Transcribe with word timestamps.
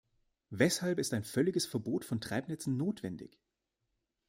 Weshalb 0.49 0.97
ist 0.97 1.13
ein 1.13 1.23
völliges 1.23 1.67
Verbot 1.67 2.05
von 2.05 2.19
Treibnetzen 2.19 2.75
notwendig? 2.75 3.39